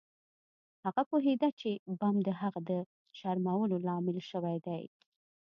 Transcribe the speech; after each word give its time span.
هغه 0.83 1.01
پوهیده 1.09 1.49
چې 1.59 1.71
بم 1.99 2.15
د 2.27 2.29
هغه 2.41 2.59
د 2.69 2.71
شرمولو 3.17 3.75
لامل 3.87 4.17
شوی 4.29 4.57
دی 4.65 4.83